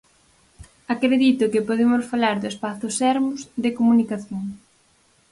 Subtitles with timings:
[0.95, 4.43] Acredito que podemos falar do espazo Sermos de comunicación.